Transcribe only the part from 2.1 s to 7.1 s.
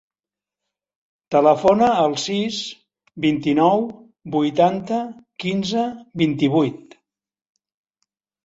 sis, vint-i-nou, vuitanta, quinze, vint-i-vuit.